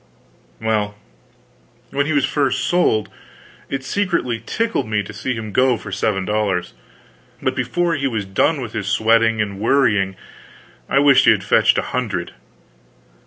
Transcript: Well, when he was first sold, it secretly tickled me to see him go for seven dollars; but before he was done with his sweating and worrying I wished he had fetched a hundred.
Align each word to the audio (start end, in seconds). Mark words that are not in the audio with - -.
Well, 0.59 0.95
when 1.91 2.07
he 2.07 2.11
was 2.13 2.25
first 2.25 2.63
sold, 2.63 3.09
it 3.69 3.83
secretly 3.83 4.41
tickled 4.43 4.89
me 4.89 5.03
to 5.03 5.13
see 5.13 5.35
him 5.35 5.51
go 5.51 5.77
for 5.77 5.91
seven 5.91 6.25
dollars; 6.25 6.73
but 7.39 7.55
before 7.55 7.93
he 7.93 8.07
was 8.07 8.25
done 8.25 8.61
with 8.61 8.73
his 8.73 8.87
sweating 8.87 9.39
and 9.43 9.59
worrying 9.59 10.15
I 10.89 10.97
wished 10.97 11.25
he 11.25 11.29
had 11.31 11.43
fetched 11.43 11.77
a 11.77 11.83
hundred. 11.93 12.33